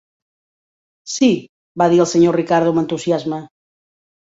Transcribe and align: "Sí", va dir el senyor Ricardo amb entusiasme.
"Sí", 1.17 1.29
va 1.83 1.91
dir 1.95 2.03
el 2.07 2.13
senyor 2.15 2.41
Ricardo 2.43 2.77
amb 2.77 2.87
entusiasme. 2.87 3.45